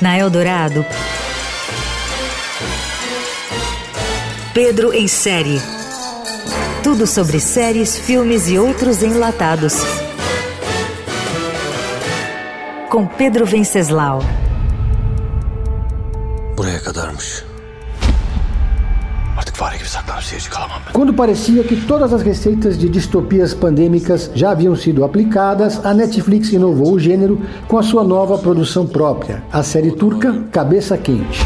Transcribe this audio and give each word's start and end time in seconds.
Na 0.00 0.18
Eldorado, 0.18 0.84
Pedro 4.52 4.92
em 4.92 5.08
série. 5.08 5.60
Tudo 6.82 7.06
sobre 7.06 7.40
séries, 7.40 7.98
filmes 7.98 8.48
e 8.48 8.58
outros 8.58 9.02
enlatados. 9.02 9.74
Com 12.90 13.06
Pedro 13.06 13.46
Venceslau. 13.46 14.20
Buraya 16.54 16.80
kadarmış. 16.80 17.44
Artık 19.44 19.56
fare 19.56 19.76
gibi 19.76 19.88
saklanıp 19.88 20.22
seyirci 20.22 20.50
kalamam 20.50 20.78
ben. 20.86 20.92
Quando 20.92 21.16
parecia 21.16 21.62
que 21.62 21.86
todas 21.88 22.12
as 22.12 22.22
receitas 22.22 22.80
de 22.80 22.94
distopias 22.94 23.54
pandêmicas 23.54 24.30
já 24.34 24.50
haviam 24.50 24.76
sido 24.76 25.04
aplicadas, 25.04 25.80
a 25.84 25.94
Netflix 25.94 26.52
inovou 26.52 26.92
o 26.92 26.98
gênero 26.98 27.38
com 27.68 27.78
a 27.78 27.82
sua 27.82 28.04
nova 28.04 28.38
produção 28.38 28.86
própria, 28.86 29.42
a 29.52 29.62
série 29.62 29.90
turca 29.90 30.34
Cabeça 30.50 30.96
Quente. 30.96 31.40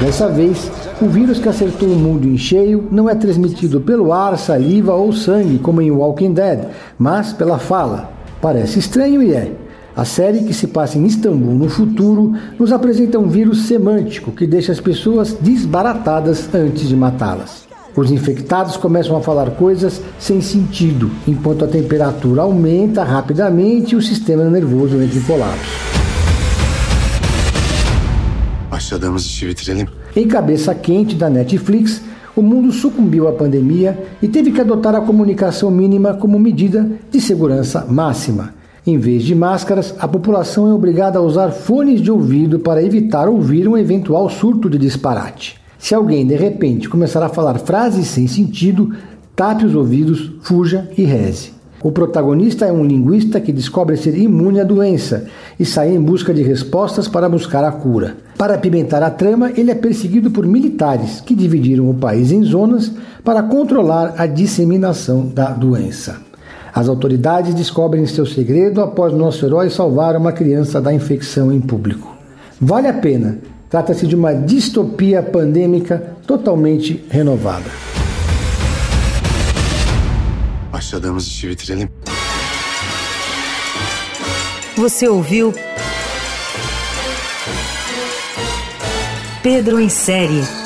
Dessa 0.00 0.28
vez, 0.28 0.70
o 1.00 1.06
vírus 1.06 1.38
que 1.38 1.48
acertou 1.48 1.88
o 1.88 1.96
mundo 1.96 2.26
em 2.26 2.36
cheio 2.36 2.88
não 2.90 3.08
é 3.08 3.14
transmitido 3.14 3.80
pelo 3.80 4.12
ar, 4.12 4.36
saliva 4.36 4.92
ou 4.92 5.12
sangue, 5.12 5.58
como 5.60 5.80
em 5.80 5.90
Walking 5.90 6.32
Dead, 6.32 6.64
mas 6.98 7.32
pela 7.32 7.58
fala. 7.58 8.10
Parece 8.42 8.80
estranho 8.80 9.22
e 9.22 9.32
é. 9.32 9.65
A 9.96 10.04
série, 10.04 10.42
que 10.42 10.52
se 10.52 10.66
passa 10.66 10.98
em 10.98 11.06
Istambul 11.06 11.54
no 11.54 11.70
futuro, 11.70 12.34
nos 12.58 12.70
apresenta 12.70 13.18
um 13.18 13.28
vírus 13.28 13.62
semântico 13.62 14.30
que 14.30 14.46
deixa 14.46 14.70
as 14.70 14.78
pessoas 14.78 15.32
desbaratadas 15.32 16.54
antes 16.54 16.86
de 16.86 16.94
matá-las. 16.94 17.66
Os 17.96 18.10
infectados 18.10 18.76
começam 18.76 19.16
a 19.16 19.22
falar 19.22 19.52
coisas 19.52 20.02
sem 20.18 20.42
sentido, 20.42 21.10
enquanto 21.26 21.64
a 21.64 21.68
temperatura 21.68 22.42
aumenta 22.42 23.02
rapidamente 23.02 23.94
e 23.94 23.96
o 23.96 24.02
sistema 24.02 24.44
nervoso 24.50 25.00
entra 25.00 25.18
em 25.18 25.22
colapso. 25.22 25.86
Em 30.14 30.28
Cabeça 30.28 30.74
Quente 30.74 31.16
da 31.16 31.30
Netflix, 31.30 32.02
o 32.36 32.42
mundo 32.42 32.70
sucumbiu 32.70 33.28
à 33.28 33.32
pandemia 33.32 33.98
e 34.20 34.28
teve 34.28 34.52
que 34.52 34.60
adotar 34.60 34.94
a 34.94 35.00
comunicação 35.00 35.70
mínima 35.70 36.12
como 36.12 36.38
medida 36.38 36.86
de 37.10 37.18
segurança 37.18 37.86
máxima. 37.88 38.55
Em 38.86 38.98
vez 38.98 39.24
de 39.24 39.34
máscaras, 39.34 39.92
a 39.98 40.06
população 40.06 40.68
é 40.68 40.72
obrigada 40.72 41.18
a 41.18 41.22
usar 41.22 41.50
fones 41.50 42.00
de 42.00 42.08
ouvido 42.08 42.60
para 42.60 42.80
evitar 42.80 43.28
ouvir 43.28 43.66
um 43.66 43.76
eventual 43.76 44.30
surto 44.30 44.70
de 44.70 44.78
disparate. 44.78 45.60
Se 45.76 45.92
alguém 45.92 46.24
de 46.24 46.36
repente 46.36 46.88
começar 46.88 47.20
a 47.24 47.28
falar 47.28 47.58
frases 47.58 48.06
sem 48.06 48.28
sentido, 48.28 48.94
tape 49.34 49.66
os 49.66 49.74
ouvidos, 49.74 50.30
fuja 50.40 50.88
e 50.96 51.02
reze. 51.02 51.50
O 51.82 51.90
protagonista 51.90 52.64
é 52.64 52.72
um 52.72 52.84
linguista 52.84 53.40
que 53.40 53.52
descobre 53.52 53.96
ser 53.96 54.16
imune 54.16 54.60
à 54.60 54.64
doença 54.64 55.26
e 55.58 55.64
sai 55.64 55.92
em 55.92 56.00
busca 56.00 56.32
de 56.32 56.42
respostas 56.42 57.08
para 57.08 57.28
buscar 57.28 57.64
a 57.64 57.72
cura. 57.72 58.16
Para 58.38 58.54
apimentar 58.54 59.02
a 59.02 59.10
trama, 59.10 59.50
ele 59.56 59.72
é 59.72 59.74
perseguido 59.74 60.30
por 60.30 60.46
militares 60.46 61.20
que 61.20 61.34
dividiram 61.34 61.90
o 61.90 61.94
país 61.94 62.30
em 62.30 62.44
zonas 62.44 62.92
para 63.24 63.42
controlar 63.42 64.14
a 64.16 64.26
disseminação 64.26 65.26
da 65.26 65.50
doença. 65.50 66.25
As 66.76 66.90
autoridades 66.90 67.54
descobrem 67.54 68.04
seu 68.04 68.26
segredo 68.26 68.82
após 68.82 69.10
nosso 69.14 69.46
herói 69.46 69.70
salvar 69.70 70.14
uma 70.14 70.30
criança 70.30 70.78
da 70.78 70.92
infecção 70.92 71.50
em 71.50 71.58
público. 71.58 72.14
Vale 72.60 72.86
a 72.86 72.92
pena. 72.92 73.38
Trata-se 73.70 74.06
de 74.06 74.14
uma 74.14 74.34
distopia 74.34 75.22
pandêmica 75.22 75.96
totalmente 76.26 77.02
renovada. 77.08 77.70
Başladığımız 80.72 81.26
işi 81.26 81.48
bitirelim. 81.48 81.88
Você 84.76 85.08
ouviu 85.08 85.54
Pedro 89.42 89.80
em 89.80 89.88
série. 89.88 90.65